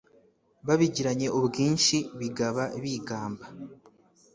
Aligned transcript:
Babigiranye 0.67 1.27
ubwinshi 1.39 1.97
Bigaba 2.19 2.63
bigamba 2.81 3.45